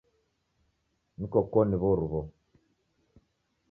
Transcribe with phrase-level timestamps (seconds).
[1.17, 2.21] Niko koni w'oruw'o.